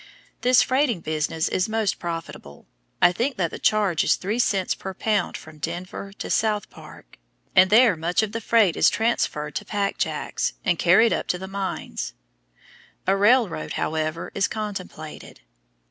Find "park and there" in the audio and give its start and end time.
6.71-7.95